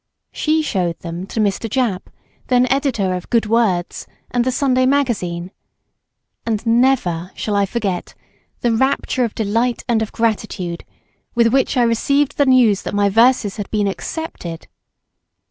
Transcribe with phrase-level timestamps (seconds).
[0.31, 1.69] She showed them to Mr.
[1.69, 2.07] Japp
[2.47, 5.51] then editor of Good Words and the Sunday Magazine
[6.43, 8.15] and never shall I forget
[8.61, 10.85] the rapture of delight and of gratitude
[11.35, 14.67] with which I received the news that my verses had been accepted.